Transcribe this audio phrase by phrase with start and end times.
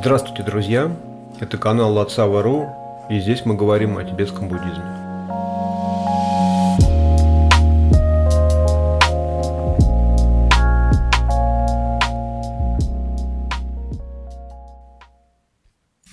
[0.00, 0.96] Здравствуйте, друзья!
[1.40, 2.68] Это канал Лацава.ру,
[3.10, 4.84] и здесь мы говорим о тибетском буддизме.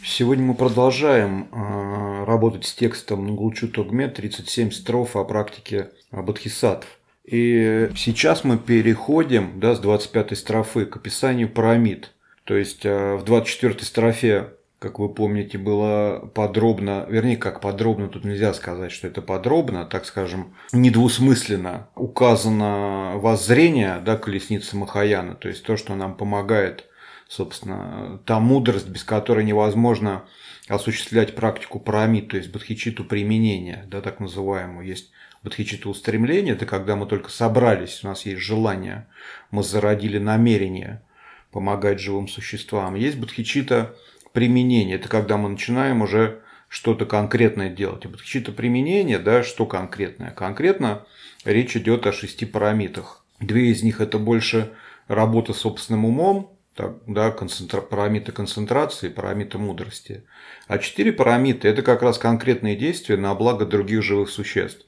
[0.03, 6.87] Сегодня мы продолжаем э, работать с текстом Нгулчу Тогме 37 строф о практике бодхисаттв.
[7.23, 12.09] И сейчас мы переходим да, с 25 строфы к описанию пирамид–
[12.45, 18.23] то есть э, в 24 строфе, как вы помните, было подробно, вернее, как подробно, тут
[18.23, 25.65] нельзя сказать, что это подробно, так скажем, недвусмысленно указано воззрение да, колесницы Махаяна, то есть
[25.65, 26.85] то, что нам помогает,
[27.27, 30.25] собственно, та мудрость, без которой невозможно
[30.67, 34.85] осуществлять практику парамид, то есть бодхичиту применения, да, так называемую.
[34.85, 39.07] Есть бодхичиту устремление, это когда мы только собрались, у нас есть желание,
[39.49, 41.01] мы зародили намерение–
[41.55, 42.95] помогать живым существам.
[42.95, 43.95] Есть бодхичита
[44.33, 44.97] применение.
[44.97, 48.03] Это когда мы начинаем уже что-то конкретное делать.
[48.03, 50.31] И бодхичита применение, да, что конкретное?
[50.31, 51.05] Конкретно
[51.45, 53.23] речь идет о шести парамитах.
[53.39, 54.73] Две из них это больше
[55.07, 57.79] работа собственным умом, так, да, концентра...
[57.79, 60.25] парамиты концентрации, парамиты мудрости.
[60.67, 64.85] А четыре парамиты– это как раз конкретные действия на благо других живых существ.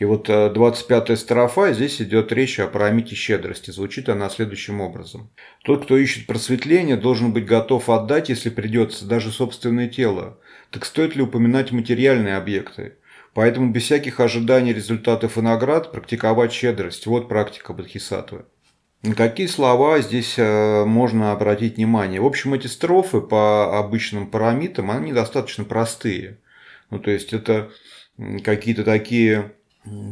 [0.00, 3.70] И вот 25-я э, строфа, здесь идет речь о парамите щедрости.
[3.70, 5.30] Звучит она следующим образом.
[5.62, 10.38] Тот, кто ищет просветление, должен быть готов отдать, если придется, даже собственное тело.
[10.70, 12.94] Так стоит ли упоминать материальные объекты?
[13.34, 17.04] Поэтому без всяких ожиданий результатов и наград практиковать щедрость.
[17.06, 18.46] Вот практика Бодхисаттвы.
[19.02, 22.22] На какие слова здесь э, можно обратить внимание?
[22.22, 26.38] В общем, эти строфы по обычным парамитам, они достаточно простые.
[26.88, 27.70] Ну, то есть, это
[28.42, 29.52] какие-то такие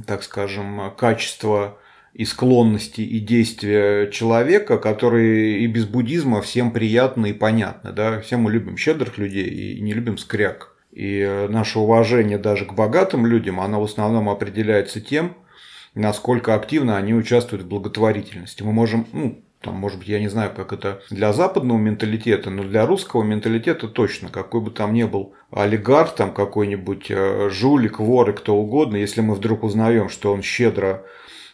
[0.07, 1.79] так скажем, качества
[2.15, 7.93] и склонности и действия человека, которые и без буддизма всем приятны и понятны.
[7.93, 8.21] Да?
[8.21, 10.75] Все мы любим щедрых людей и не любим скряк.
[10.91, 15.37] И наше уважение даже к богатым людям, оно в основном определяется тем,
[15.95, 18.63] насколько активно они участвуют в благотворительности.
[18.63, 22.63] Мы можем, ну, там, может быть, я не знаю, как это для западного менталитета, но
[22.63, 28.31] для русского менталитета точно, какой бы там ни был олигарх, там какой-нибудь э, жулик, вор
[28.31, 31.05] и кто угодно, если мы вдруг узнаем, что он щедро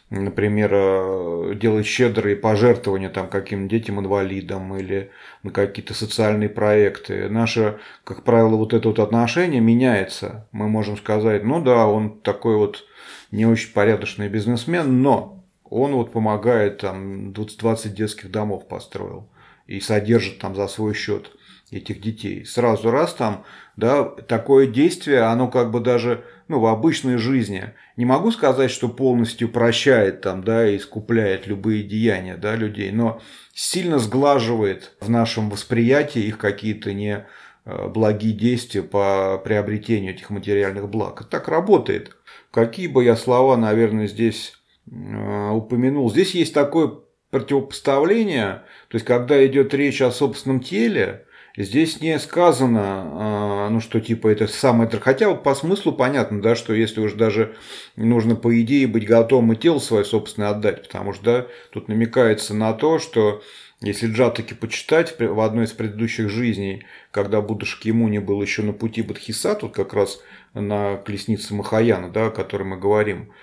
[0.09, 5.11] например, э, делает щедрые пожертвования там каким детям-инвалидам или
[5.43, 7.29] на какие-то социальные проекты.
[7.29, 10.47] Наше, как правило, вот это вот отношение меняется.
[10.51, 12.85] Мы можем сказать, ну да, он такой вот
[13.31, 15.34] не очень порядочный бизнесмен, но
[15.75, 19.29] он вот помогает, там 20 детских домов построил
[19.67, 21.31] и содержит там за свой счет
[21.69, 22.45] этих детей.
[22.45, 23.43] Сразу раз там,
[23.75, 28.87] да, такое действие, оно как бы даже, ну, в обычной жизни, не могу сказать, что
[28.87, 33.21] полностью прощает там, да, и искупляет любые деяния, да, людей, но
[33.53, 37.25] сильно сглаживает в нашем восприятии их какие-то не
[37.65, 41.19] э, благие действия по приобретению этих материальных благ.
[41.21, 42.15] Это так работает.
[42.51, 44.53] Какие бы я слова, наверное, здесь
[44.87, 46.11] упомянул.
[46.11, 46.99] Здесь есть такое
[47.31, 51.25] противопоставление, то есть когда идет речь о собственном теле,
[51.57, 56.55] здесь не сказано, э, ну что типа это самое, хотя вот по смыслу понятно, да,
[56.55, 57.55] что если уж даже
[57.95, 62.53] нужно по идее быть готовым и тело свое собственное отдать, потому что да, тут намекается
[62.53, 63.41] на то, что
[63.81, 69.01] если джатаки почитать в одной из предыдущих жизней, когда Будда Шакьямуни был еще на пути
[69.01, 70.21] Бодхиса, тут как раз
[70.53, 73.33] на колеснице Махаяна, да, о которой мы говорим,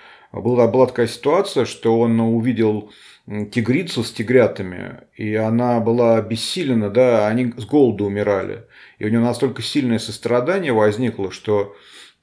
[0.41, 2.91] была, была такая ситуация, что он увидел
[3.27, 8.65] тигрицу с тигрятами, и она была обессилена, да, они с голоду умирали.
[8.99, 11.75] И у него настолько сильное сострадание возникло, что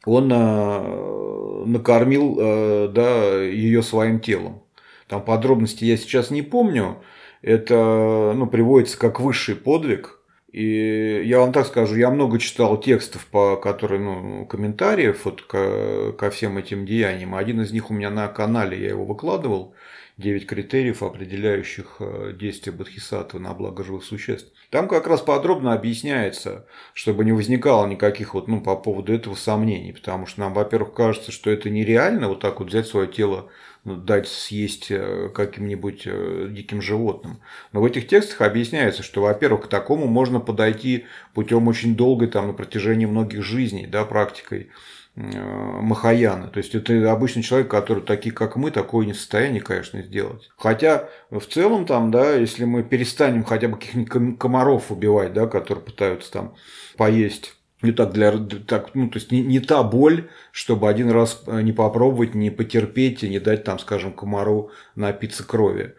[0.04, 4.62] он э, накормил э, да, ее своим телом.
[5.06, 6.98] Там подробности я сейчас не помню.
[7.42, 10.16] Это ну, приводится как высший подвиг–
[10.52, 16.12] и я вам так скажу, я много читал текстов, по которые, ну, комментариев вот ко,
[16.12, 17.34] ко всем этим деяниям.
[17.34, 19.74] Один из них у меня на канале, я его выкладывал.
[20.20, 24.52] 9 критериев, определяющих э, действия Бодхисаттвы на благо живых существ.
[24.68, 29.92] Там как раз подробно объясняется, чтобы не возникало никаких вот, ну, по поводу этого сомнений,
[29.92, 33.48] потому что нам, во-первых, кажется, что это нереально вот так вот взять свое тело,
[33.84, 37.40] дать съесть э, каким-нибудь э, диким животным.
[37.72, 42.48] Но в этих текстах объясняется, что, во-первых, к такому можно подойти путем очень долгой, там,
[42.48, 44.70] на протяжении многих жизней, да, практикой
[45.16, 46.48] Э, Махаяна.
[46.48, 50.48] То есть это обычный человек, который такие, как мы, такое не в состоянии, конечно, сделать.
[50.56, 55.84] Хотя в целом там, да, если мы перестанем хотя бы каких-нибудь комаров убивать, да, которые
[55.84, 56.54] пытаются там
[56.96, 58.32] поесть не так для
[58.66, 62.50] так ну то есть не, не та боль чтобы один раз э, не попробовать не
[62.50, 65.94] потерпеть и не дать там скажем комару напиться крови.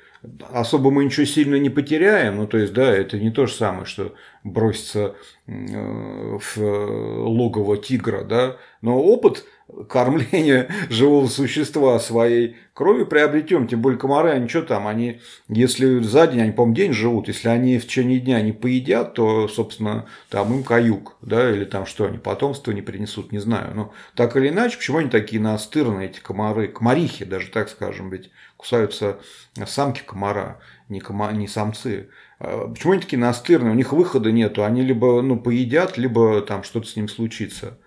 [0.51, 3.86] Особо мы ничего сильно не потеряем ну то есть да это не то же самое
[3.86, 4.13] что
[4.44, 5.16] броситься
[5.48, 8.57] э, в логово тигра да.
[8.81, 9.45] Но опыт
[9.89, 13.68] кормления живого существа своей кровью приобретем.
[13.68, 17.50] Тем более комары, они что там, они, если за день, они, по-моему, день живут, если
[17.50, 22.06] они в течение дня не поедят, то, собственно, там им каюк, да, или там что,
[22.06, 23.75] они потомство не принесут, не знаю.
[23.75, 28.31] Но так или иначе, почему они такие настырные, эти комары, комарихи даже, так скажем, ведь
[28.57, 29.19] кусаются
[29.65, 32.09] самки комара, не, кома, не самцы.
[32.39, 33.71] А почему они такие настырные?
[33.71, 34.63] У них выхода нету.
[34.63, 37.79] Они либо ну, поедят, либо там что-то с ним случится.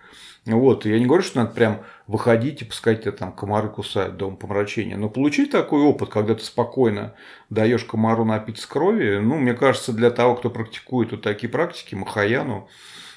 [0.47, 4.31] Вот, я не говорю, что надо прям выходить и пускать тебя там комары кусают до
[4.31, 4.97] помрачения.
[4.97, 7.15] Но получить такой опыт, когда ты спокойно
[7.49, 12.69] даешь комару напиться крови, ну, мне кажется, для того, кто практикует вот такие практики, Махаяну,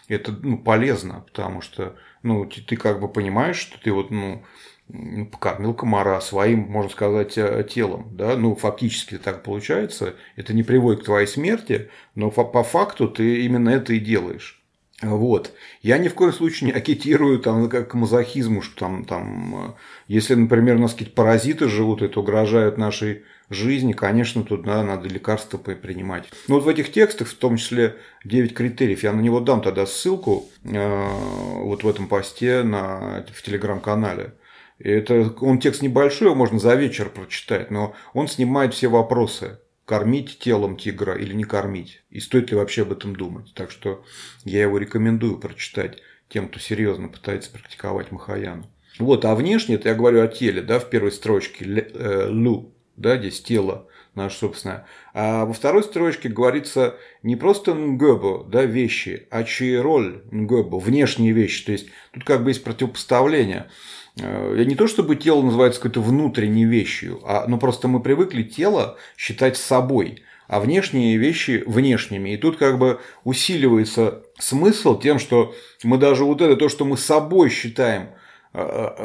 [0.07, 4.43] это ну, полезно, потому что ну, ты, ты как бы понимаешь, что ты вот, ну,
[5.31, 8.07] покормил комара своим, можно сказать, э, телом.
[8.15, 8.37] Да?
[8.37, 10.15] Ну, фактически так получается.
[10.37, 14.63] Это не приводит к твоей смерти, но по факту ты именно это и делаешь.
[15.01, 15.53] Вот.
[15.83, 19.73] Я ни в коем случае не агитирую там, как к мазохизму, что там, там, э,
[20.07, 25.07] если, например, у нас какие-то паразиты живут, это угрожают нашей жизни, конечно, тут да, надо
[25.07, 26.25] лекарства принимать.
[26.47, 29.85] Но вот в этих текстах, в том числе 9 критериев, я на него дам тогда
[29.85, 31.07] ссылку э,
[31.61, 34.33] вот в этом посте на, в телеграм-канале.
[34.79, 40.37] Это, он текст небольшой, его можно за вечер прочитать, но он снимает все вопросы кормить
[40.39, 43.53] телом тигра или не кормить, и стоит ли вообще об этом думать.
[43.55, 44.03] Так что
[44.43, 48.69] я его рекомендую прочитать тем, кто серьезно пытается практиковать Махаяну.
[48.99, 53.17] Вот, а внешне, это я говорю о теле, да, в первой строчке, э, лу, да,
[53.17, 54.85] здесь тело наше собственное.
[55.13, 61.65] А во второй строчке говорится не просто нгөбо, да, вещи, а чироль нгөбо, внешние вещи.
[61.65, 63.69] То есть тут как бы есть противопоставление.
[64.19, 68.97] Э, не то чтобы тело называется какой-то внутренней вещью, а ну просто мы привыкли тело
[69.17, 72.31] считать собой, а внешние вещи внешними.
[72.31, 75.53] И тут как бы усиливается смысл тем, что
[75.83, 78.09] мы даже вот это, то, что мы собой считаем–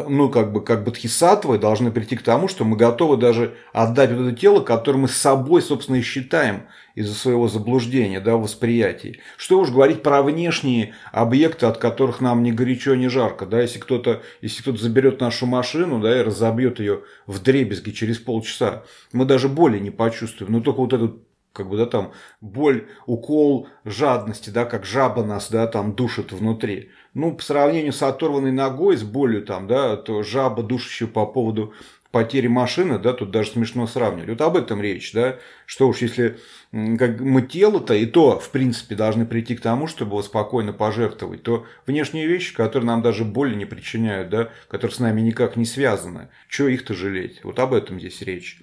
[0.08, 4.26] ну, как бы, как бодхисаттвы должны прийти к тому, что мы готовы даже отдать вот
[4.26, 6.62] это тело, которое мы с собой, собственно, и считаем
[6.94, 9.18] из-за своего заблуждения, да, восприятия.
[9.36, 13.78] Что уж говорить про внешние объекты, от которых нам ни горячо, ни жарко, да, если
[13.78, 19.26] кто-то, если кто-то заберет нашу машину, да, и разобьет ее в дребезги через полчаса, мы
[19.26, 21.16] даже боли не почувствуем, но только вот этот
[21.52, 26.90] как бы, да, там, боль, укол жадности, да, как жаба нас, да, там, душит внутри.
[27.14, 31.72] Ну, по сравнению с оторванной ногой, с болью, там, да, то жаба, душащая по поводу
[32.12, 34.28] потери машины, да, тут даже смешно сравнивать.
[34.28, 36.38] Вот об этом речь, да, что уж если
[36.70, 41.42] как мы тело-то и то, в принципе, должны прийти к тому, чтобы его спокойно пожертвовать,
[41.42, 45.64] то внешние вещи, которые нам даже боли не причиняют, да, которые с нами никак не
[45.64, 47.40] связаны, что их-то жалеть?
[47.44, 48.58] Вот об этом здесь речь.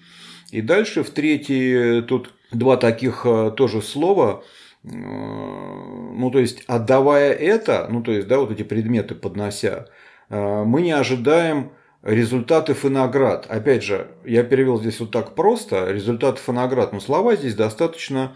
[0.52, 4.44] И дальше в третьей тут два таких э, тоже слова.
[4.84, 9.88] Э, ну, то есть, отдавая это, ну, то есть, да, вот эти предметы поднося,
[10.30, 13.46] э, мы не ожидаем результатов и наград.
[13.50, 18.36] Опять же, я перевел здесь вот так просто, результатов и наград, но слова здесь достаточно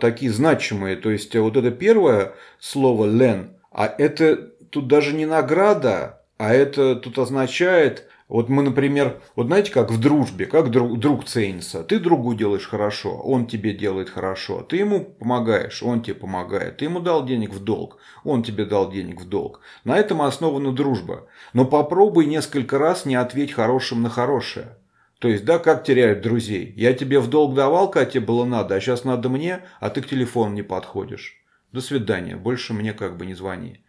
[0.00, 0.94] такие значимые.
[0.96, 4.36] То есть, вот это первое слово «лен», а это
[4.70, 10.00] тут даже не награда, а это тут означает вот мы, например, вот знаете, как в
[10.00, 11.84] дружбе, как друг, друг ценится.
[11.84, 14.62] Ты другу делаешь хорошо, он тебе делает хорошо.
[14.62, 16.78] Ты ему помогаешь, он тебе помогает.
[16.78, 19.60] Ты ему дал денег в долг, он тебе дал денег в долг.
[19.84, 21.26] На этом основана дружба.
[21.52, 24.78] Но попробуй несколько раз не ответь хорошим на хорошее.
[25.18, 26.72] То есть, да, как теряют друзей?
[26.76, 30.00] Я тебе в долг давал, когда тебе было надо, а сейчас надо мне, а ты
[30.00, 31.36] к телефону не подходишь.
[31.72, 33.83] До свидания, больше мне как бы не звони.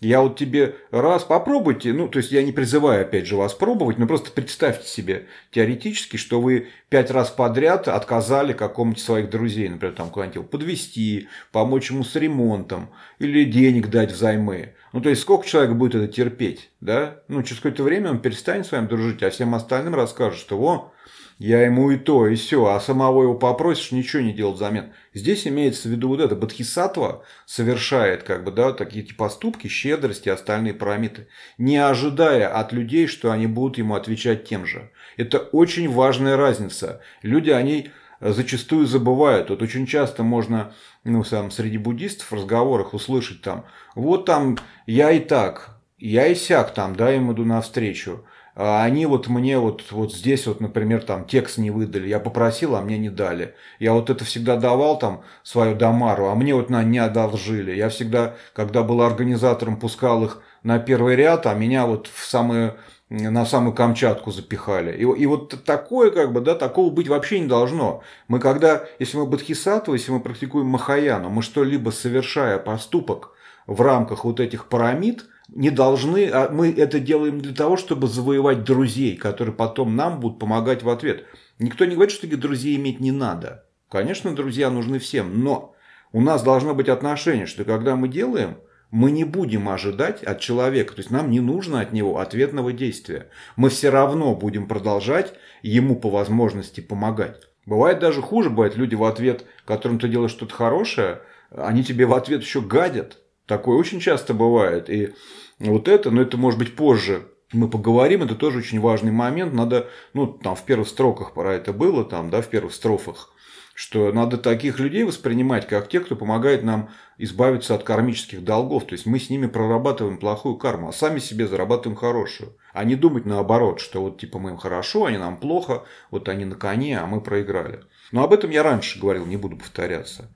[0.00, 3.98] Я вот тебе раз попробуйте, ну, то есть я не призываю, опять же, вас пробовать,
[3.98, 9.94] но просто представьте себе теоретически, что вы пять раз подряд отказали какому-нибудь своих друзей, например,
[9.94, 14.74] там куда-нибудь подвести, помочь ему с ремонтом или денег дать взаймы.
[14.92, 17.20] Ну, то есть, сколько человек будет это терпеть, да?
[17.28, 20.92] Ну, через какое-то время он перестанет с вами дружить, а всем остальным расскажет, что, о,
[21.40, 24.92] я ему и то, и все, а самого его попросишь, ничего не делать взамен.
[25.14, 30.28] Здесь имеется в виду вот это, Бодхисаттва совершает как бы, да, такие эти поступки, щедрости
[30.28, 34.90] остальные параметры, не ожидая от людей, что они будут ему отвечать тем же.
[35.16, 37.00] Это очень важная разница.
[37.22, 39.48] Люди о ней зачастую забывают.
[39.48, 45.10] Вот очень часто можно ну, сам, среди буддистов в разговорах услышать там, вот там я
[45.10, 48.26] и так, я и сяк там, да, им иду навстречу.
[48.54, 52.76] А они вот мне вот, вот здесь вот, например, там текст не выдали, я попросил,
[52.76, 53.54] а мне не дали.
[53.78, 57.72] Я вот это всегда давал там свою Дамару, а мне вот на не одолжили.
[57.72, 62.76] Я всегда, когда был организатором, пускал их на первый ряд, а меня вот в самые
[63.10, 64.96] на самую Камчатку запихали.
[64.96, 68.02] И, и вот такое, как бы, да, такого быть вообще не должно.
[68.28, 73.32] Мы когда, если мы бодхисаттвы, если мы практикуем Махаяну, мы что-либо совершая поступок
[73.66, 78.64] в рамках вот этих пирамид, не должны, а мы это делаем для того, чтобы завоевать
[78.64, 81.24] друзей, которые потом нам будут помогать в ответ.
[81.58, 83.66] Никто не говорит, что друзей иметь не надо.
[83.88, 85.74] Конечно, друзья нужны всем, но
[86.12, 88.58] у нас должно быть отношение, что когда мы делаем–
[88.90, 93.28] мы не будем ожидать от человека, то есть нам не нужно от него ответного действия.
[93.56, 97.48] Мы все равно будем продолжать ему по возможности помогать.
[97.66, 102.14] Бывает даже хуже, бывает люди в ответ, которым ты делаешь что-то хорошее, они тебе в
[102.14, 103.18] ответ еще гадят.
[103.50, 104.88] Такое очень часто бывает.
[104.88, 105.12] И
[105.58, 109.52] вот это, но это может быть позже мы поговорим, это тоже очень важный момент.
[109.52, 113.34] Надо, ну, там в первых строках пора это было, там, да, в первых строфах
[113.72, 118.84] что надо таких людей воспринимать как те, кто помогает нам избавиться от кармических долгов.
[118.84, 122.58] То есть мы с ними прорабатываем плохую карму, а сами себе зарабатываем хорошую.
[122.74, 126.44] А не думать наоборот, что вот типа мы им хорошо, они нам плохо, вот они
[126.44, 127.84] на коне, а мы проиграли.
[128.12, 130.28] Но об этом я раньше говорил, не буду повторяться.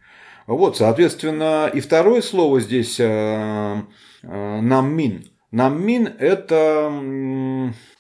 [0.47, 3.05] Вот, соответственно, и второе слово здесь э,
[4.23, 5.25] э, наммин.
[5.51, 6.91] Наммин– это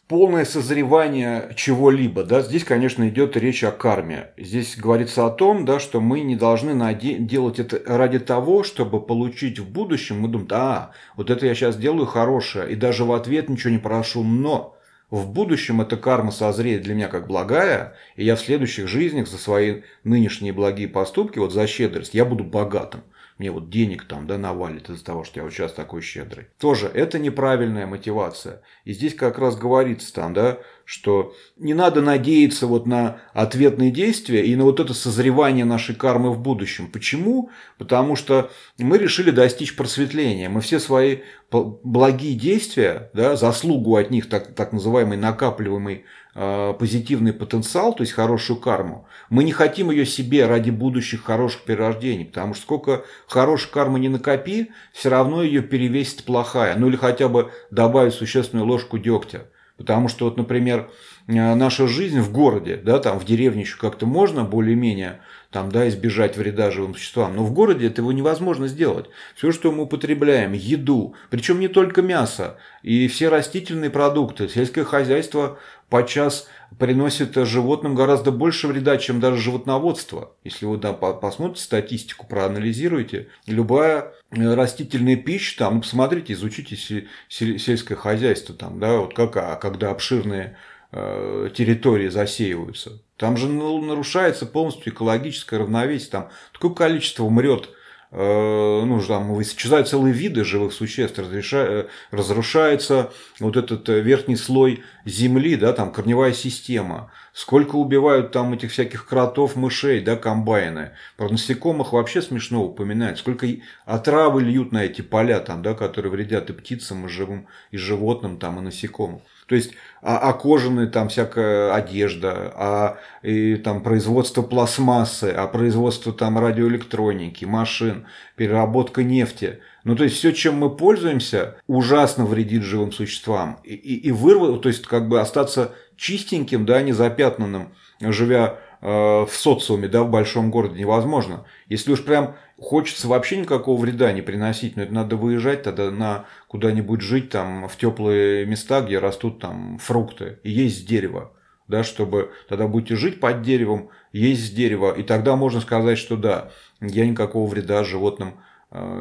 [0.08, 2.24] полное созревание чего-либо.
[2.24, 2.42] Да?
[2.42, 4.32] Здесь, конечно, идет речь о карме.
[4.36, 9.58] Здесь говорится о том, да, что мы не должны делать это ради того, чтобы получить
[9.58, 10.20] в будущем.
[10.20, 13.78] Мы думаем, а, вот это я сейчас делаю хорошее, и даже в ответ ничего не
[13.78, 14.73] прошу, но
[15.14, 19.38] в будущем эта карма созреет для меня как благая, и я в следующих жизнях за
[19.38, 23.02] свои нынешние благие поступки, вот за щедрость, я буду богатым
[23.38, 26.46] мне вот денег там, да, навалит из-за того, что я вот сейчас такой щедрый.
[26.58, 28.62] Тоже это неправильная мотивация.
[28.84, 34.44] И здесь как раз говорится там, да, что не надо надеяться вот на ответные действия
[34.46, 36.90] и на вот это созревание нашей кармы в будущем.
[36.90, 37.50] Почему?
[37.76, 40.48] Потому что мы решили достичь просветления.
[40.48, 41.18] Мы все свои
[41.50, 48.58] благие действия, да, заслугу от них, так, так называемый накапливаемый позитивный потенциал, то есть хорошую
[48.58, 54.00] карму, мы не хотим ее себе ради будущих хороших перерождений, потому что сколько хорошей кармы
[54.00, 59.46] не накопи, все равно ее перевесит плохая, ну или хотя бы добавить существенную ложку дегтя.
[59.76, 60.90] Потому что, вот, например,
[61.26, 65.88] э, наша жизнь в городе, да, там в деревне еще как-то можно более-менее там, да,
[65.88, 67.34] избежать вреда живым существам.
[67.36, 69.06] Но в городе этого невозможно сделать.
[69.34, 75.58] Все, что мы употребляем, еду, причем не только мясо, и все растительные продукты, сельское хозяйство
[75.88, 80.32] подчас приносит животным гораздо больше вреда, чем даже животноводство.
[80.44, 88.54] Если вы да, посмотрите статистику, проанализируете, любая э, растительная пища, там, посмотрите, изучите сельское хозяйство,
[88.54, 90.56] там, да, вот как, а когда обширные
[90.92, 93.02] э, территории засеиваются.
[93.16, 96.10] Там же нарушается полностью экологическое равновесие.
[96.10, 97.70] Там такое количество умрет
[98.16, 105.56] ну, там исчезают целые виды живых существ, э, разрушается вот этот э, верхний слой земли,
[105.56, 107.10] да, там корневая система.
[107.34, 110.90] Сколько убивают там этих всяких кротов, мышей, да, комбайны.
[111.16, 113.18] Про насекомых вообще смешно упоминать.
[113.18, 113.48] Сколько
[113.84, 118.38] отравы льют на эти поля, там, да, которые вредят и птицам, и живым, и животным,
[118.38, 119.20] там, и насекомым.
[119.46, 126.12] То есть, а, а кожаная там всякая одежда, а и, там производство пластмассы, а производство
[126.12, 129.58] там радиоэлектроники, машин, переработка нефти.
[129.82, 133.58] Ну, то есть, все, чем мы пользуемся, ужасно вредит живым существам.
[133.64, 139.30] И, и, и вырвать, то есть, как бы остаться чистеньким, да, незапятнанным, живя э, в
[139.32, 141.44] социуме, да, в большом городе невозможно.
[141.68, 146.26] Если уж прям хочется вообще никакого вреда не приносить, но это надо выезжать тогда на
[146.48, 151.32] куда-нибудь жить там в теплые места, где растут там фрукты и есть с дерева.
[151.66, 156.18] Да, чтобы тогда будете жить под деревом, есть с дерева, и тогда можно сказать, что
[156.18, 156.50] да,
[156.82, 158.34] я никакого вреда животным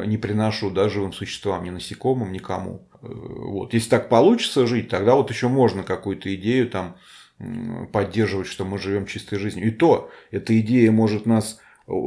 [0.05, 2.87] не приношу, да, живым существам, ни насекомым, никому.
[3.01, 3.73] Э, вот.
[3.73, 6.95] Если так получится жить, тогда вот еще можно какую-то идею там
[7.91, 9.67] поддерживать, что мы живем чистой жизнью.
[9.67, 11.59] И то, эта идея может нас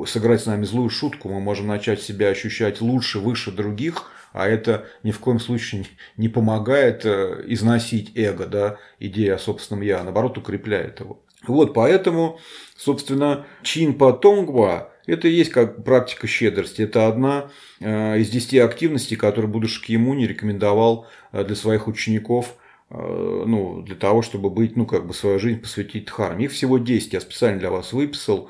[0.06, 4.86] сыграть с нами злую шутку, мы можем начать себя ощущать лучше, выше других, а это
[5.02, 10.04] ни в коем случае не помогает э, износить эго, да, идея о собственном я, а
[10.04, 11.22] наоборот укрепляет его.
[11.46, 12.38] Вот поэтому,
[12.76, 16.82] собственно, чин по тонгва– это и есть как практика щедрости.
[16.82, 22.54] Это одна э, из десяти активностей, которую Будда не рекомендовал э, для своих учеников–
[22.88, 26.44] Э, ну, для того, чтобы быть, ну, как бы свою жизнь посвятить дхарме.
[26.44, 28.48] Их всего 10 я специально для вас выписал.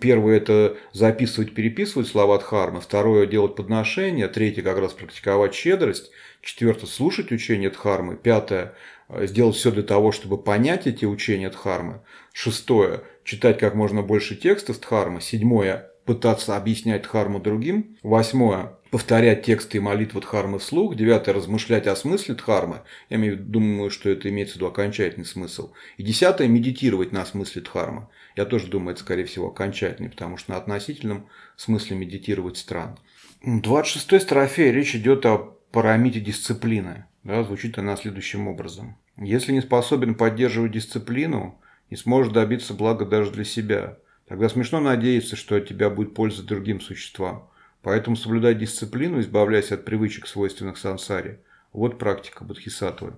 [0.00, 2.80] Первое– это записывать, переписывать слова дхармы.
[2.80, 4.28] Второе– делать подношения.
[4.28, 6.10] Третье– как раз практиковать щедрость.
[6.42, 8.16] Четвертое– слушать учение дхармы.
[8.16, 8.74] Пятое
[9.08, 12.02] сделать все для того, чтобы понять эти учения Дхармы.
[12.32, 15.20] Шестое– читать как можно больше текстов Дхармы.
[15.20, 17.96] Седьмое– пытаться объяснять Дхарму другим.
[18.02, 20.96] Восьмое– повторять тексты и молитвы Дхармы вслух.
[20.96, 22.80] Девятое– размышлять о смысле Дхармы.
[23.10, 25.70] Я имею, думаю, что это имеется в виду окончательный смысл.
[25.98, 28.08] И десятое– медитировать на смысле Дхармы.
[28.34, 32.96] Я тоже думаю, это, скорее всего, окончательный, потому что на относительном смысле медитировать странно.
[33.40, 37.04] В 26 строфе речь идет о парамите дисциплины.
[37.22, 38.98] Да, звучит она следующим образом.
[39.16, 43.98] Если не способен поддерживать дисциплину, не сможешь добиться блага даже для себя.
[44.30, 47.50] Тогда смешно надеяться, что от тебя будет польза другим существам.
[47.82, 51.40] Поэтому соблюдай дисциплину, избавляйся от привычек, свойственных сансаре.
[51.72, 53.14] Вот практика Бодхисаттвы.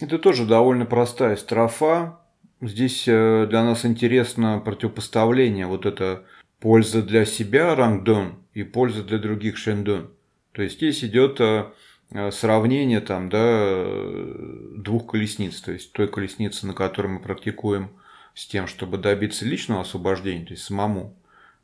[0.00, 2.20] Это тоже довольно простая строфа.
[2.60, 5.66] Здесь э, для нас интересно противопоставление.
[5.66, 6.22] Вот это
[6.60, 10.12] польза для себя рангдон и польза для других шендон.
[10.52, 11.72] То есть здесь идет э,
[12.12, 13.84] Э, сравнение там, да,
[14.76, 17.90] двух колесниц, то есть той колесницы, на которой мы практикуем
[18.36, 21.16] с тем, чтобы добиться личного освобождения, то есть самому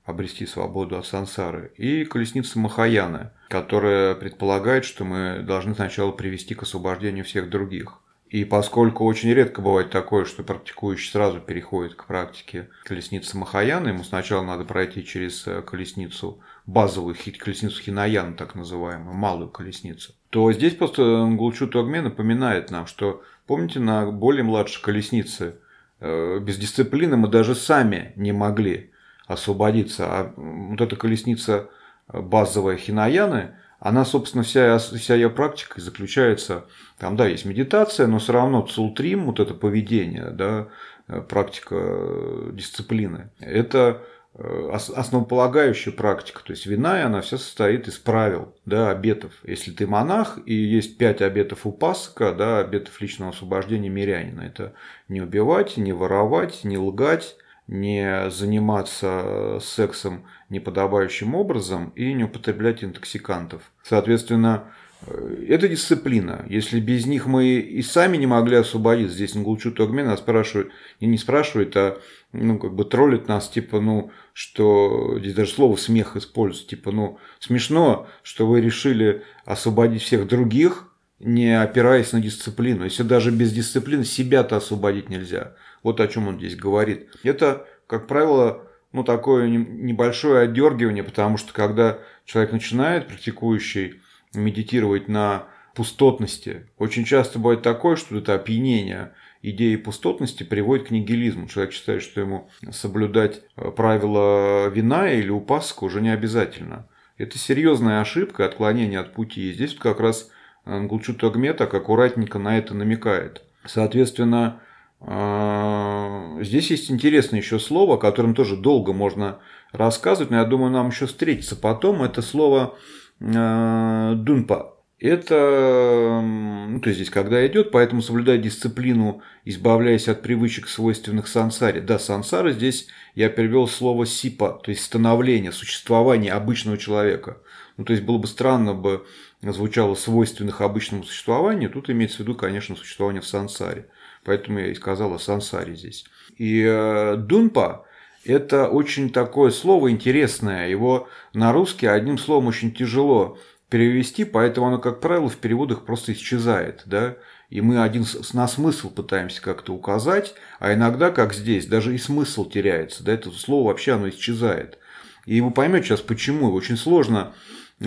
[0.04, 6.62] обрести свободу от сансары, и колесница Махаяны, которая предполагает, что мы должны сначала привести к
[6.62, 7.98] освобождению всех других.
[8.30, 14.02] И поскольку очень редко бывает такое, что практикующий сразу переходит к практике колесницы Махаяны, ему
[14.02, 20.74] сначала надо пройти через э, колесницу базовую, колесницу Хинаяна, так называемую, малую колесницу, то здесь
[20.74, 25.56] просто Гулчу Тогме напоминает нам, что, помните, на более младшей колеснице
[26.02, 28.90] без дисциплины мы даже сами не могли
[29.26, 31.70] освободиться, а вот эта колесница
[32.08, 36.66] базовая Хинаяны– она, собственно, вся, вся ее практика заключается,
[36.98, 40.68] там, да, есть медитация, но все равно цултрим, вот это поведение, да,
[41.08, 44.04] э, практика э, дисциплины, это э,
[44.34, 46.42] основополагающая практика.
[46.44, 49.32] То есть вина, она вся состоит из правил, да, обетов.
[49.44, 54.40] Если ты монах, и есть пять обетов у пасыка, да, обетов личного освобождения мирянина.
[54.40, 54.72] Это
[55.08, 57.36] не убивать, не воровать, не лгать,
[57.66, 63.62] не заниматься сексом неподобающим образом и не употреблять интоксикантов.
[63.82, 66.44] Соответственно, э, это дисциплина.
[66.48, 71.08] Если без них мы и сами не могли освободиться, здесь Нгулчу Тогме нас спрашивают, не,
[71.08, 71.98] не спрашивают, а
[72.32, 77.18] ну, как бы троллит нас, типа, ну, что здесь даже слово смех используют, типа, ну,
[77.40, 80.88] смешно, что вы решили освободить всех других,
[81.18, 82.84] не опираясь на дисциплину.
[82.84, 85.54] Если даже без дисциплины себя-то освободить нельзя.
[85.82, 87.08] Вот о чем он здесь говорит.
[87.22, 88.62] Это, как правило,
[88.92, 94.01] ну, такое небольшое отдергивание, потому что когда человек начинает, практикующий,
[94.34, 101.48] медитировать на пустотности, очень часто бывает такое, что это опьянение идеи пустотности приводит к нигилизму.
[101.48, 106.86] Человек считает, что ему соблюдать э, правила вина или упаска уже не обязательно.
[107.18, 109.50] Это серьезная ошибка, отклонение от пути.
[109.50, 110.30] И здесь как раз
[110.64, 113.42] Нгулчу Тагме так аккуратненько на это намекает.
[113.64, 114.60] Соответственно,
[115.00, 119.40] а, здесь есть интересное еще слово, о котором тоже долго можно
[119.72, 122.02] рассказывать, но я думаю, нам еще встретиться потом.
[122.02, 122.76] Это слово
[123.22, 124.68] дунпа.
[124.98, 131.80] Это, ну, то есть здесь когда идет, поэтому соблюдай дисциплину, избавляясь от привычек, свойственных сансаре.
[131.80, 137.38] Да, сансара здесь я перевел слово сипа, то есть становление, существование обычного человека.
[137.76, 139.04] Ну, то есть было бы странно бы
[139.40, 143.88] звучало свойственных обычному существованию, тут имеется в виду, конечно, существование в сансаре.
[144.24, 146.04] Поэтому я и сказал о сансаре здесь.
[146.38, 147.86] И э, дунпа–
[148.24, 150.68] это очень такое слово интересное.
[150.68, 156.12] Его на русский одним словом очень тяжело перевести, поэтому оно, как правило, в переводах просто
[156.12, 156.82] исчезает.
[156.86, 157.16] Да?
[157.50, 162.48] И мы один на смысл пытаемся как-то указать, а иногда, как здесь, даже и смысл
[162.48, 163.04] теряется.
[163.04, 163.12] Да?
[163.12, 164.78] Это слово вообще оно исчезает.
[165.26, 166.52] И вы поймете сейчас почему.
[166.52, 167.34] Очень сложно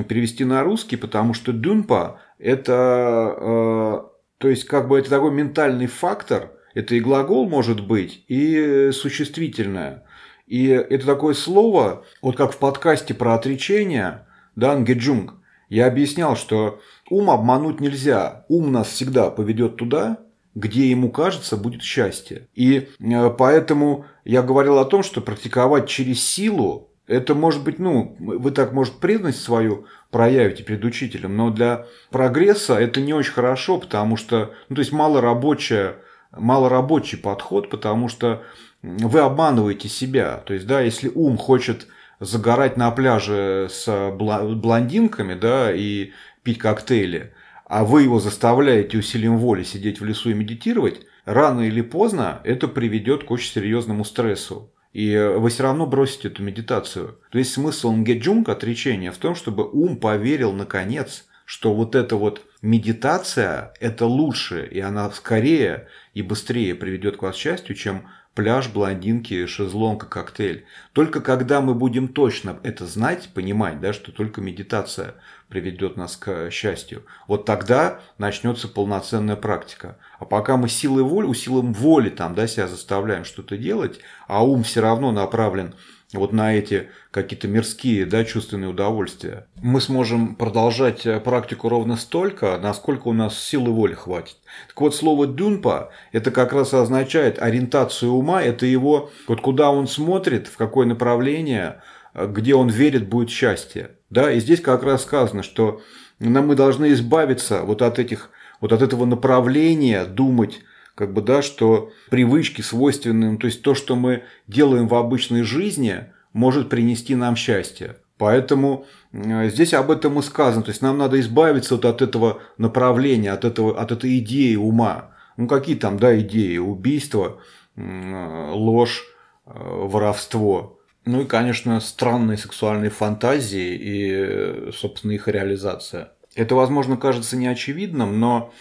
[0.08, 5.88] перевести на русский, потому что дунпа– это э, то есть, как бы это такой ментальный
[5.88, 10.04] фактор, это и глагол может быть, и существительное.
[10.46, 15.34] И это такое слово, вот как в подкасте про отречение, да, ангеджунг,
[15.70, 18.46] я объяснял, что ум обмануть нельзя.
[18.50, 20.20] Ум нас всегда поведет туда,
[20.54, 22.48] где ему кажется будет счастье.
[22.54, 28.16] И э, поэтому я говорил о том, что практиковать через силу это может быть, ну,
[28.20, 33.78] вы так, может, преданность свою проявите перед учителем, но для прогресса это не очень хорошо,
[33.78, 35.98] потому что, ну, то есть малорабочая,
[36.38, 38.44] малорабочий подход, потому что
[38.82, 40.44] вы обманываете себя.
[40.46, 41.88] То есть, да, если ум хочет
[42.20, 46.12] загорать на пляже с блондинками, да, и
[46.44, 47.34] пить коктейли,
[47.66, 52.68] а вы его заставляете усилием воли сидеть в лесу и медитировать, рано или поздно это
[52.68, 54.72] приведет к очень серьезному стрессу.
[54.94, 57.20] И вы все равно бросите эту медитацию.
[57.30, 62.44] То есть смысл нгеджунг, отречения, в том, чтобы ум поверил наконец, что вот это вот
[62.66, 69.46] медитация– это лучше, и она скорее и быстрее приведет к вас счастью, чем пляж, блондинки,
[69.46, 70.66] шезлонг коктейль.
[70.92, 75.16] Только когда мы будем точно это знать, понимать, да, что только медитация
[75.48, 79.98] приведет нас к счастью, вот тогда начнется полноценная практика.
[80.20, 84.64] А пока мы силой воли, усилием воли там, да, себя заставляем что-то делать, а ум
[84.64, 85.76] все равно направлен
[86.18, 92.58] вот на эти какие-то мирские, да, чувственные удовольствия, мы сможем продолжать э, практику ровно столько,
[92.62, 94.38] насколько у нас силы воли хватит.
[94.68, 99.88] Так вот, слово «дунпа» это как раз означает ориентацию ума, это его, вот куда он
[99.88, 101.82] смотрит, в какое направление,
[102.14, 103.92] э, где он верит, будет счастье.
[104.10, 105.82] Да, и здесь как раз сказано, что
[106.20, 108.30] нам мы должны избавиться вот от этих,
[108.62, 110.62] вот от этого направления думать
[110.96, 115.44] как бы, да, что привычки свойственные, ну, то есть то, что мы делаем в обычной
[115.44, 117.98] жизни, может принести нам счастье.
[118.18, 120.64] Поэтому э, здесь об этом и сказано.
[120.64, 125.12] То есть нам надо избавиться вот от этого направления, от, этого, от этой идеи ума.
[125.38, 126.58] Ну какие там, да, идеи?
[126.58, 127.42] Убийство,
[127.76, 129.04] ложь,
[129.46, 130.80] э, воровство.
[131.06, 136.14] Ну и, конечно, странные сексуальные фантазии и, собственно, их реализация.
[136.36, 138.54] Это, возможно, кажется неочевидным, но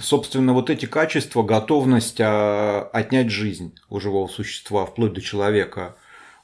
[0.00, 5.96] собственно, вот эти качества, готовность а, отнять жизнь у живого существа, вплоть до человека,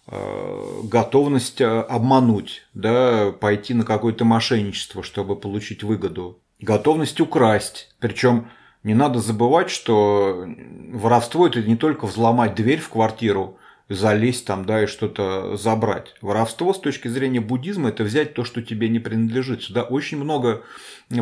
[0.06, 7.94] а, готовность а, обмануть, да, пойти на какое-то мошенничество, чтобы получить выгоду, готовность украсть.
[7.98, 8.48] Причем
[8.82, 10.46] не надо забывать, что
[10.92, 16.14] воровство это не только взломать дверь в квартиру, залезть там, да, и что-то забрать.
[16.22, 19.62] Воровство с точки зрения буддизма– это взять то, что тебе не принадлежит.
[19.62, 20.62] Сюда очень много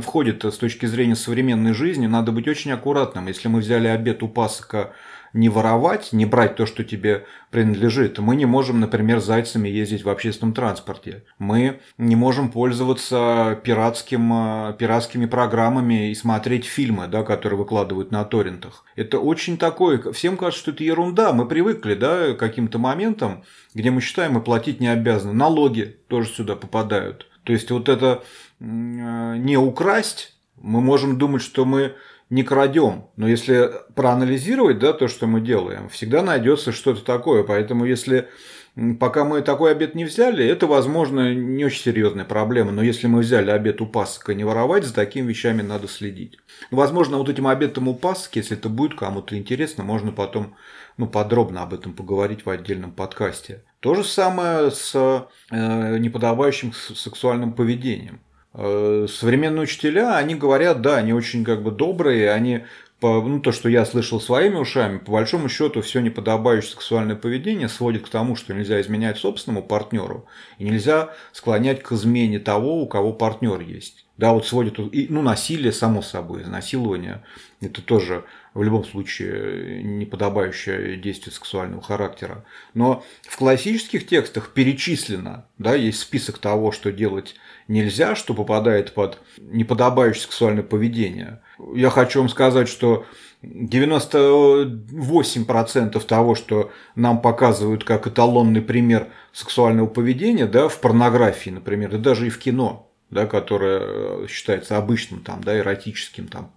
[0.00, 2.06] входит с точки зрения современной жизни.
[2.06, 3.26] Надо быть очень аккуратным.
[3.26, 4.92] Если мы взяли обед у пасыка
[5.32, 8.18] не воровать, не брать то, что тебе принадлежит.
[8.18, 11.24] Мы не можем, например, зайцами ездить в общественном транспорте.
[11.38, 18.24] Мы не можем пользоваться пиратским, э, пиратскими программами и смотреть фильмы, да, которые выкладывают на
[18.24, 18.84] торрентах.
[18.96, 20.12] Это очень такое...
[20.12, 21.32] Всем кажется, что это ерунда.
[21.32, 25.32] Мы привыкли да, к каким-то моментам, где мы считаем, мы платить не обязаны.
[25.32, 27.28] Налоги тоже сюда попадают.
[27.44, 28.22] То есть вот это
[28.60, 31.94] э, не украсть, мы можем думать, что мы
[32.32, 33.08] не крадем.
[33.16, 37.42] Но если проанализировать да, то, что мы делаем, всегда найдется что-то такое.
[37.42, 38.30] Поэтому если
[38.98, 42.72] пока мы такой обед не взяли, это, возможно, не очень серьезная проблема.
[42.72, 46.38] Но если мы взяли обед у пасыка не воровать, за такими вещами надо следить.
[46.70, 50.54] Возможно, вот этим обедом у пасыки, если это будет кому-то интересно, можно потом
[50.96, 53.62] ну, подробно об этом поговорить в отдельном подкасте.
[53.80, 54.94] То же самое с
[55.50, 58.22] э, неподобающим сексуальным поведением.
[58.54, 62.64] Э, современные учителя, они говорят, да, они очень как бы добрые, они
[63.00, 67.68] по, ну, то, что я слышал своими ушами, по большому счету все неподобающее сексуальное поведение
[67.68, 70.26] сводит к тому, что нельзя изменять собственному партнеру
[70.58, 74.06] и нельзя склонять к измене того, у кого партнер есть.
[74.18, 77.24] Да, вот сводит, ну, насилие, само собой, изнасилование,
[77.60, 82.44] это тоже в любом случае неподобающее действие сексуального характера.
[82.74, 87.34] Но в классических текстах перечислено, да, есть список того, что делать
[87.68, 91.40] нельзя, что попадает под неподобающее сексуальное поведение.
[91.74, 93.04] Я хочу вам сказать, что
[93.42, 101.98] 98% того, что нам показывают как эталонный пример сексуального поведения, да, в порнографии, например, да
[101.98, 106.52] даже и в кино, да, которое считается обычным, там, да, эротическим, там,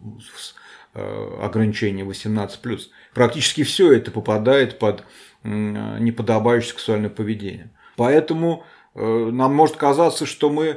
[0.94, 2.80] э, ограничение 18+.
[3.14, 5.04] Практически все это попадает под
[5.44, 7.70] неподобающее сексуальное поведение.
[7.98, 8.64] Поэтому
[8.96, 10.76] э, нам может казаться, что мы Э,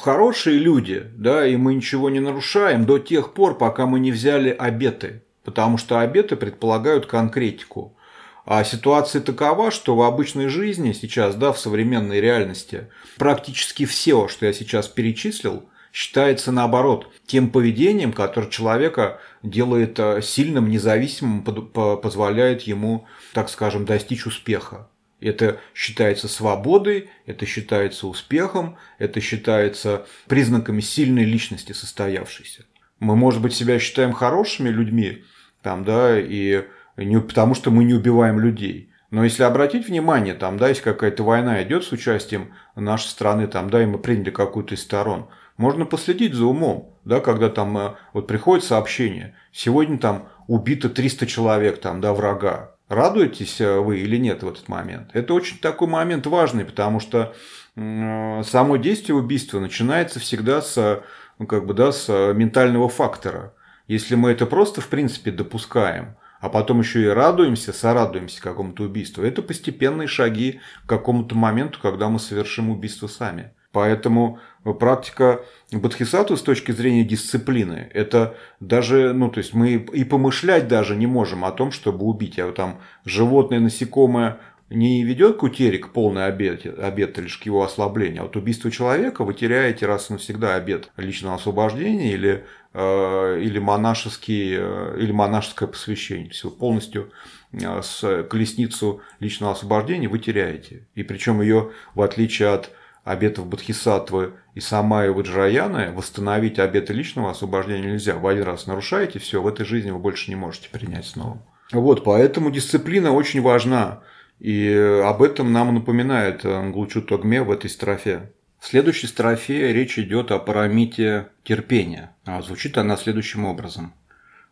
[0.00, 4.50] хорошие люди, да, и мы ничего не нарушаем до тех пор, пока мы не взяли
[4.50, 7.96] обеты, потому что обеты предполагают конкретику.
[8.44, 14.46] А ситуация такова, что в обычной жизни сейчас, да, в современной реальности, практически все, что
[14.46, 23.06] я сейчас перечислил, считается наоборот тем поведением, которое человека делает э, сильным, независимым, позволяет ему,
[23.32, 24.88] так скажем, достичь успеха.
[25.26, 32.64] Это считается свободой, это считается успехом, это считается признаками сильной личности состоявшейся.
[33.00, 35.24] Мы, может быть, себя считаем хорошими людьми,
[35.62, 36.64] там, да, и
[36.96, 38.90] не потому, что мы не убиваем людей.
[39.10, 43.68] Но если обратить внимание, там, да, если какая-то война идет с участием нашей страны, там,
[43.68, 47.94] да, и мы приняли какую-то из сторон, можно последить за умом, да, когда там э,
[48.12, 54.16] вот приходит сообщение, сегодня там убито 300 человек, там, да, врага, Радуетесь э, вы или
[54.16, 55.10] нет в этот момент?
[55.12, 57.34] Это очень такой момент важный, потому что
[57.74, 61.02] э, само действие убийства начинается всегда с,
[61.38, 63.54] ну, как бы, да, с ментального фактора.
[63.88, 69.24] Если мы это просто, в принципе, допускаем, а потом еще и радуемся, сорадуемся какому-то убийству,
[69.24, 73.52] это постепенные шаги к какому-то моменту, когда мы совершим убийство сами.
[73.76, 74.38] Поэтому
[74.80, 80.96] практика Бодхисаттвы с точки зрения дисциплины, это даже, ну, то есть мы и помышлять даже
[80.96, 82.38] не можем о том, чтобы убить.
[82.38, 87.62] А там животное, насекомое не ведет к утере, к полной обед, обед лишь к его
[87.62, 88.22] ослаблению.
[88.22, 93.58] А вот убийство человека вы теряете раз и навсегда обед личного освобождения или, э, или,
[93.58, 96.30] монашеский, э, или монашеское посвящение.
[96.30, 97.12] Все полностью
[97.52, 100.86] э, с колесницу личного освобождения вы теряете.
[100.94, 102.70] И причем ее, в отличие от
[103.06, 108.16] обетов Бодхисаттвы и Самая Ваджраяны, восстановить обеты личного освобождения нельзя.
[108.16, 111.40] Вы один раз нарушаете, все, в этой жизни вы больше не можете принять снова.
[111.72, 114.02] Вот, поэтому дисциплина очень важна.
[114.40, 118.32] И об этом нам напоминает Нглучу Тогме в этой строфе.
[118.58, 122.16] В следующей строфе речь идет о парамите терпения.
[122.24, 123.94] А звучит она следующим образом.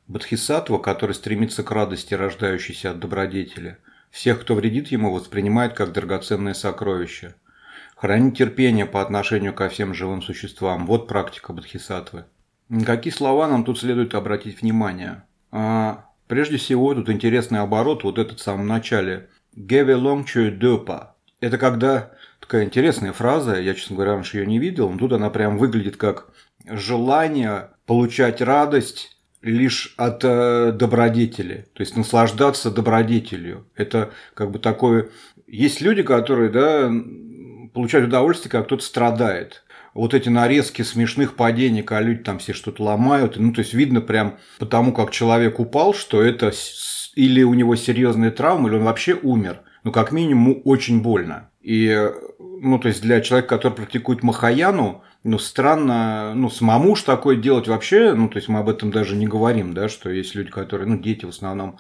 [0.07, 3.79] Бодхисаттва, который стремится к радости, рождающейся от добродетели,
[4.13, 7.35] всех, кто вредит ему, воспринимает как драгоценное сокровище–
[7.97, 10.87] Хранить терпение по отношению ко всем живым существам.
[10.87, 12.25] Вот практика бодхисаттвы.
[12.85, 15.25] Какие слова нам тут следует обратить внимание?
[15.51, 19.29] А, прежде всего, тут интересный оборот, вот этот в самом начале.
[19.55, 21.15] «Геве лонгчу дёпа».
[21.41, 25.31] Это когда такая интересная фраза, я, честно говоря, раньше ее не видел, но тут она
[25.31, 26.29] прям выглядит как
[26.67, 33.67] желание получать радость лишь от э, добродетели, то есть наслаждаться добродетелью.
[33.77, 35.11] Это как бы такое...
[35.47, 36.91] Есть люди, которые, да,
[37.75, 39.65] получать удовольствие, когда кто-то страдает.
[39.93, 44.01] Вот эти нарезки смешных падений, когда люди там все что-то ломают, ну, то есть видно
[44.01, 46.53] прям потому, как человек упал, что это
[47.15, 49.61] или у него серьезная травма, или он вообще умер.
[49.85, 51.51] Ну, как минимум, очень больно.
[51.61, 57.37] И, ну, то есть для человека, который практикует Махаяну, ну, странно, ну, самому уж такое
[57.37, 60.51] делать вообще, ну, то есть мы об этом даже не говорим, да, что есть люди,
[60.51, 61.79] которые, ну, дети в основном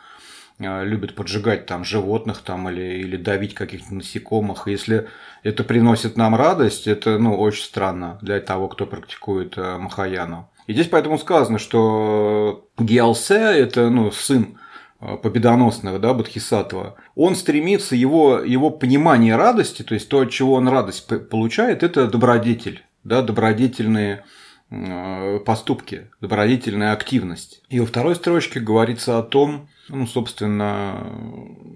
[0.58, 4.68] любят поджигать там животных там или, или давить каких-то насекомых.
[4.68, 5.08] Если
[5.42, 10.48] это приносит нам радость, это ну, очень странно для того, кто практикует э, Махаяну.
[10.66, 14.58] И здесь поэтому сказано, что Гиалсе– это ну, сын
[15.00, 20.54] э, победоносного, да, Бодхисаттва, он стремится, его, его понимание радости, то есть то, от чего
[20.54, 24.24] он радость получает, это добродетель, да, добродетельные
[24.70, 27.62] э, поступки, добродетельная активность.
[27.68, 31.06] И во второй строчке говорится о том, ну, собственно,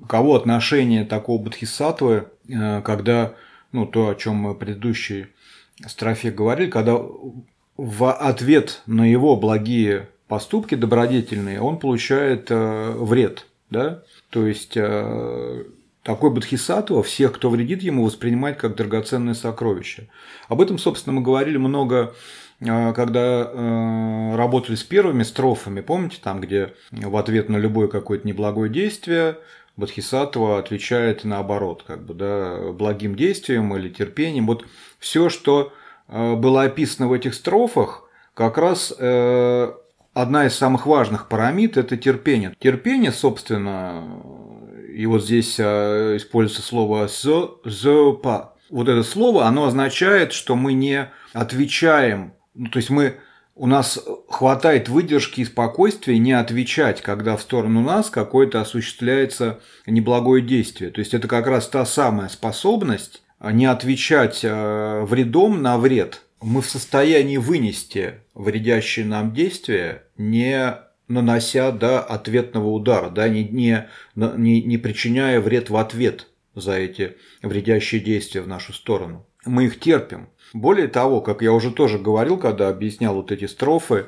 [0.09, 3.35] кого отношение такого бодхисаттвы, э, когда,
[3.73, 5.27] ну, то, о чем мы в предыдущей
[5.87, 6.99] строфе говорили, когда
[7.77, 15.65] в ответ на его благие поступки добродетельные он получает э, вред, да, то есть э,
[16.03, 20.09] такой бодхисаттва всех, кто вредит ему, воспринимает как драгоценное сокровище.
[20.49, 22.15] Об этом, собственно, мы говорили много
[22.61, 28.69] когда э, работали с первыми строфами, помните, там, где в ответ на любое какое-то неблагое
[28.69, 29.39] действие
[29.77, 34.49] Бодхисаттва отвечает наоборот, как бы, да, благим действием или терпением.
[34.49, 34.67] Вот
[34.99, 35.73] все, что
[36.09, 39.73] э, было описано в этих строфах, как раз э,
[40.13, 42.57] одна из самых важных парамид– это терпение.
[42.59, 44.03] Терпение, собственно,
[44.93, 48.55] и вот здесь используется слово «зопа».
[48.69, 53.15] Вот это слово, оно означает, что мы не отвечаем ну, то есть мы
[53.55, 60.41] у нас хватает выдержки и спокойствия не отвечать, когда в сторону нас какое-то осуществляется неблагое
[60.41, 60.91] действие.
[60.91, 66.23] То есть это как раз та самая способность не отвечать э, вредом на вред.
[66.41, 70.77] Мы в состоянии вынести вредящие нам действия, не
[71.09, 77.17] нанося да, ответного удара, да, не, не, не, не причиняя вред в ответ за эти
[77.43, 79.27] вредящие действия в нашу сторону.
[79.45, 80.29] Мы их терпим.
[80.53, 84.07] Более того, как я уже тоже говорил, когда объяснял вот эти строфы,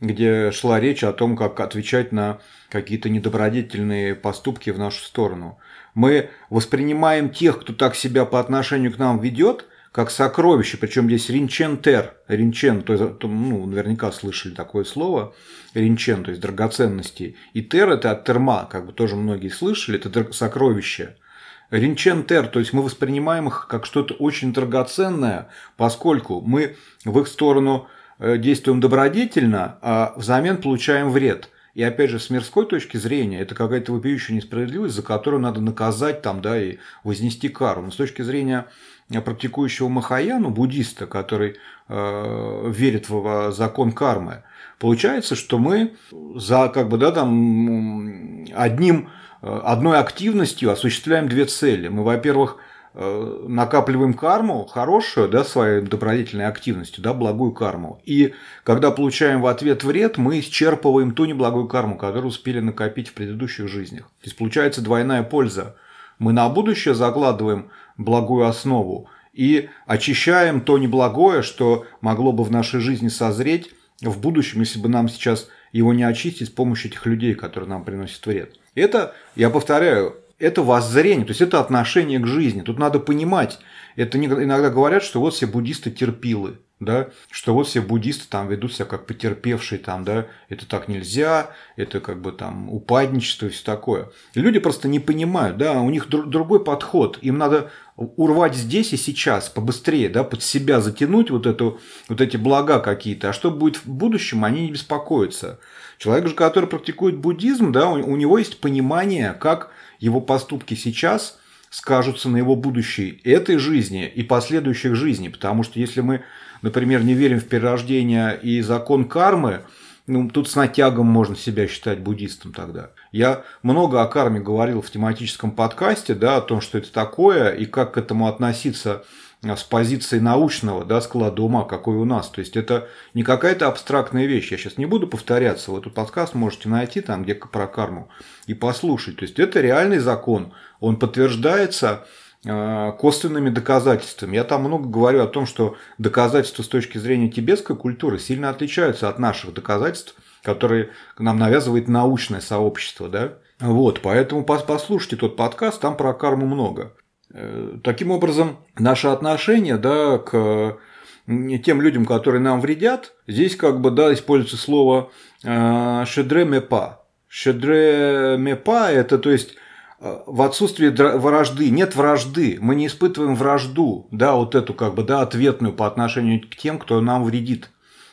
[0.00, 2.38] где шла речь о том, как отвечать на
[2.70, 5.58] какие-то недобродетельные поступки в нашу сторону.
[5.94, 11.30] Мы воспринимаем тех, кто так себя по отношению к нам ведет, как сокровище, причем здесь
[11.30, 15.34] ринчен тер, ринчен, то есть, ну, наверняка слышали такое слово,
[15.74, 20.32] ринчен, то есть драгоценности, и тер это от терма, как бы тоже многие слышали, это
[20.32, 21.16] сокровище–
[21.70, 27.88] Ринчентер, то есть мы воспринимаем их как что-то очень драгоценное, поскольку мы в их сторону
[28.18, 31.50] э, действуем добродетельно, а взамен получаем вред.
[31.74, 36.22] И опять же, с мирской точки зрения, это какая-то вопиющая несправедливость, за которую надо наказать
[36.22, 37.82] там, да, и вознести кару.
[37.82, 38.66] Но с точки зрения
[39.10, 41.56] практикующего Махаяну, буддиста, который
[41.88, 44.42] э, верит в закон кармы,
[44.78, 45.94] получается, что мы
[46.34, 51.88] за как бы, да, там, одним Э, одной активностью осуществляем две цели.
[51.88, 52.56] Мы, во-первых,
[52.94, 58.00] э, накапливаем карму хорошую, да, своей добродетельной активностью, да, благую карму.
[58.04, 63.14] И когда получаем в ответ вред, мы исчерпываем ту неблагую карму, которую успели накопить в
[63.14, 64.04] предыдущих жизнях.
[64.20, 65.76] То есть получается двойная польза.
[66.18, 72.80] Мы на будущее закладываем благую основу, и очищаем то неблагое, что могло бы в нашей
[72.80, 73.70] жизни созреть
[74.00, 77.84] в будущем, если бы нам сейчас его не очистить с помощью этих людей, которые нам
[77.84, 78.58] приносят вред.
[78.74, 82.60] Это, я повторяю, это воззрение, то есть это отношение к жизни.
[82.60, 83.58] Тут надо понимать,
[83.96, 88.72] это иногда говорят, что вот все буддисты терпилы да, что вот все буддисты там ведут
[88.72, 93.64] себя как потерпевшие, там, да, это так нельзя, это как бы там упадничество и все
[93.64, 94.10] такое.
[94.34, 99.48] Люди просто не понимают, да, у них другой подход, им надо урвать здесь и сейчас
[99.48, 103.88] побыстрее, да, под себя затянуть вот, эту, вот эти блага какие-то, а что будет в
[103.88, 105.58] будущем, они не беспокоятся.
[105.98, 111.40] Человек же, который практикует буддизм, да, у, у него есть понимание, как его поступки сейчас
[111.70, 116.22] скажутся на его будущей этой жизни и последующих жизней, потому что если мы
[116.62, 119.62] например, не верим в перерождение и закон кармы,
[120.08, 122.90] ну, тут с натягом можно себя считать буддистом тогда.
[123.12, 127.66] Я много о карме говорил в тематическом подкасте, да, о том, что это такое и
[127.66, 129.04] как к этому относиться
[129.44, 132.28] а, с позиции научного да, склада ума, какой у нас.
[132.30, 134.50] То есть это не какая-то абстрактная вещь.
[134.50, 135.70] Я сейчас не буду повторяться.
[135.70, 138.08] Вот этот подкаст можете найти там, где про карму,
[138.46, 139.16] и послушать.
[139.16, 140.54] То есть это реальный закон.
[140.80, 142.06] Он подтверждается
[142.44, 144.36] косвенными доказательствами.
[144.36, 149.08] Я там много говорю о том, что доказательства с точки зрения тибетской культуры сильно отличаются
[149.08, 153.08] от наших доказательств, которые нам навязывает научное сообщество.
[153.08, 153.34] Да?
[153.58, 156.94] Вот, поэтому послушайте тот подкаст, там про карму много.
[157.34, 160.78] Э, таким образом, наше отношение да, к
[161.26, 165.10] тем людям, которые нам вредят, здесь как бы да, используется слово
[165.42, 167.04] э, «шедре мепа».
[167.26, 169.67] «Шедре мепа»– это то есть Э,
[170.00, 175.22] в отсутствии вражды, нет вражды, мы не испытываем вражду, да, вот эту как бы, да,
[175.22, 177.70] ответную по отношению к тем, кто нам вредит.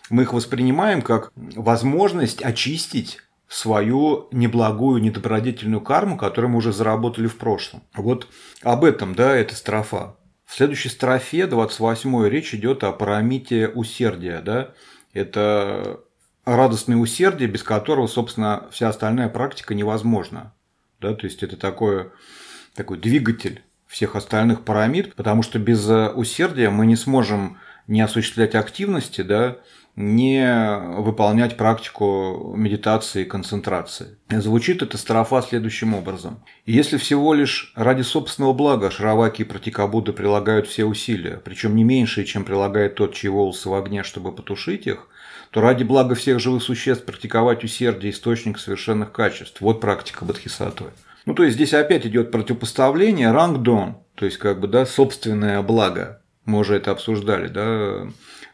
[0.10, 7.38] Мы их воспринимаем как возможность очистить свою неблагую, недобродетельную карму, которую мы уже заработали в
[7.38, 7.84] прошлом.
[7.96, 8.28] Вот
[8.64, 10.16] об этом, да, эта строфа.
[10.46, 14.74] В следующей строфе, 28 речь идет о парамите усердия, да,
[15.14, 16.00] это
[16.46, 20.55] радостное усердие, без которого, собственно, вся остальная практика невозможна
[21.06, 22.12] да, то есть это такое,
[22.74, 28.56] такой двигатель всех остальных парамид, потому что без э, усердия мы не сможем не осуществлять
[28.56, 29.58] активности, да,
[29.96, 34.18] не выполнять практику медитации и концентрации.
[34.30, 36.44] Звучит эта строфа следующим образом.
[36.66, 42.26] Если всего лишь ради собственного блага Шараваки и Пратикабуда прилагают все усилия, причем не меньшие,
[42.26, 45.08] чем прилагает тот, чьи волосы в огне, чтобы потушить их,
[45.56, 49.62] то ради блага всех живых существ практиковать усердие– источник совершенных качеств.
[49.62, 50.90] Вот практика Бодхисаттвы.
[51.26, 56.22] Ну, то есть здесь опять идет противопоставление ранг-дон, то есть как бы, да, собственное благо.
[56.44, 58.06] Мы уже это обсуждали, да,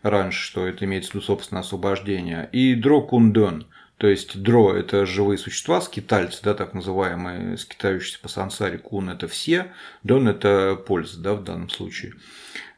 [0.04, 2.48] раньше, что это имеется в виду собственное освобождение.
[2.52, 3.66] И дро-кундон,
[3.98, 9.28] то есть дро– это живые существа, скитальцы, да, так называемые, скитающиеся по сансаре, кун– это
[9.28, 9.72] все,
[10.04, 12.14] дон– это польза, да, в данном случае.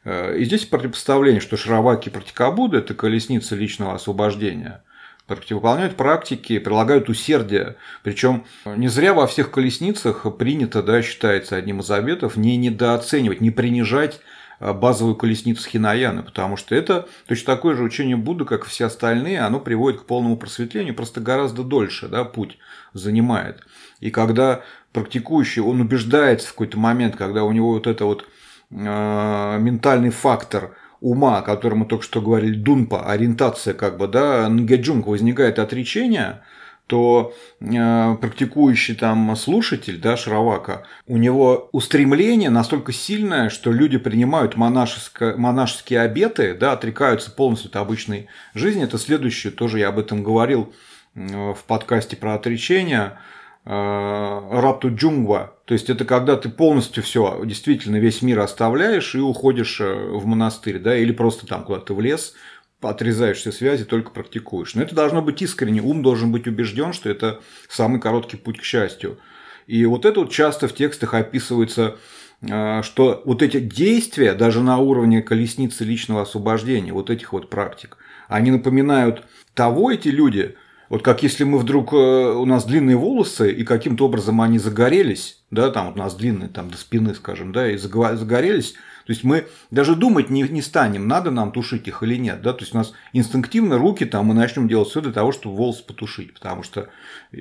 [0.04, 4.82] Э, и здесь противопоставление, что Шраваки и Пратикабуда– это колесница личного освобождения–
[5.28, 7.76] выполняют практики, прилагают усердие.
[8.02, 13.50] Причем не зря во всех колесницах принято, да, считается одним из обетов, не недооценивать, не
[13.50, 14.20] принижать
[14.60, 18.86] э, базовую колесницу Хинаяны, потому что это точно такое же учение Будды, как и все
[18.86, 22.58] остальные, оно приводит к полному просветлению, просто гораздо дольше да, путь
[22.92, 23.62] занимает.
[24.00, 24.62] И когда
[24.92, 28.26] практикующий, он убеждается в какой-то момент, когда у него вот это вот
[28.74, 35.06] ментальный фактор ума, о котором мы только что говорили, дунпа, ориентация как бы, да, нгеджунг,
[35.06, 36.42] возникает отречение,
[36.86, 44.56] то э, практикующий там слушатель, да, Шравака, у него устремление настолько сильное, что люди принимают
[44.56, 48.84] монашеские обеты, да, отрекаются полностью от обычной жизни.
[48.84, 50.74] Это следующее, тоже я об этом говорил
[51.14, 55.54] в подкасте про отречение– Э, рапту джунгва.
[55.64, 60.26] То есть это когда ты полностью все, действительно весь мир оставляешь и уходишь э, в
[60.26, 62.34] монастырь, да, или просто там куда-то в лес,
[62.82, 64.74] отрезаешь все связи, только практикуешь.
[64.74, 68.64] Но это должно быть искренне, ум должен быть убежден, что это самый короткий путь к
[68.64, 69.18] счастью.
[69.66, 71.96] И вот это вот часто в текстах описывается,
[72.42, 77.96] э, что вот эти действия, даже на уровне колесницы личного освобождения, вот этих вот практик,
[78.28, 79.24] они напоминают
[79.54, 80.56] того, эти люди,
[80.94, 85.42] вот как если мы вдруг, э, у нас длинные волосы, и каким-то образом они загорелись,
[85.50, 89.48] да, там у нас длинные, там до спины, скажем, да, и загорелись, то есть мы
[89.72, 92.42] даже думать не, не станем, надо нам тушить их или нет.
[92.42, 92.52] Да?
[92.52, 95.84] То есть у нас инстинктивно руки там мы начнем делать все для того, чтобы волосы
[95.84, 96.88] потушить, потому что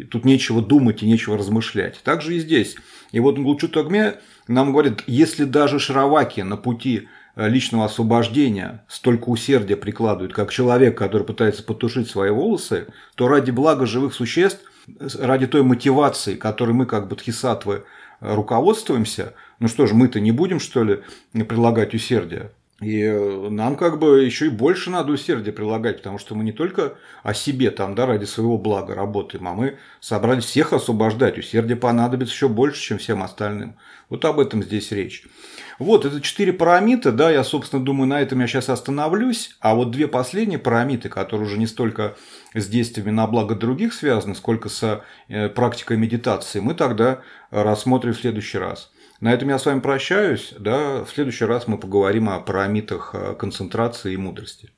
[0.09, 2.01] тут нечего думать и нечего размышлять.
[2.03, 2.75] Так же и здесь.
[3.11, 4.15] И вот Гулчу Тогме
[4.47, 10.97] нам говорит, если даже Шараваки на пути Э, личного освобождения столько усердия прикладывает, как человек,
[10.97, 14.61] который пытается потушить свои волосы, то ради блага живых существ,
[15.19, 17.83] ради той мотивации, которой мы как бодхисаттвы
[18.19, 22.51] э, руководствуемся, Ну что же, мы-то не будем, что ли, прилагать усердия?
[22.83, 26.51] И э, нам как бы еще и больше надо усердия прилагать, потому что мы не
[26.51, 31.37] только о себе там, да, ради своего блага работаем, а мы собрались всех освобождать.
[31.37, 33.77] Усердие понадобится еще больше, чем всем остальным.
[34.09, 35.23] Вот об этом здесь речь.
[35.79, 39.55] Вот, это четыре парамита, да, я, собственно, думаю, на этом я сейчас остановлюсь.
[39.59, 42.15] А вот две последние парамиты, которые уже не столько
[42.53, 48.19] с действиями на благо других связаны, сколько с э, практикой медитации, мы тогда рассмотрим в
[48.19, 48.92] следующий раз.
[49.23, 50.53] На этом я с вами прощаюсь.
[50.59, 51.05] Да?
[51.05, 54.69] В следующий раз мы поговорим о парамитах э, концентрации и мудрости.